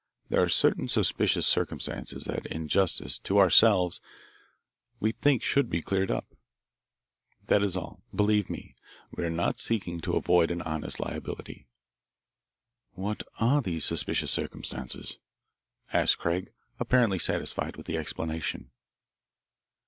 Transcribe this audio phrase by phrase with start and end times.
[0.29, 4.01] There are certain suspicious circumstances that in justice to ourselves
[4.99, 6.25] we think should be cleared up.
[7.45, 8.75] That is all believe me.
[9.15, 11.67] We are not seeking to avoid an honest liability."
[12.93, 15.19] "What are these suspicious circumstances?"
[15.93, 18.71] asked Craig, apparently satisfied with the explanation.